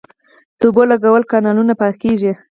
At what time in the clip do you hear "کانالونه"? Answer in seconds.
1.31-1.73